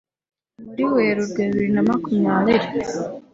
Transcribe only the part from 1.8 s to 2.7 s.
makumyabiri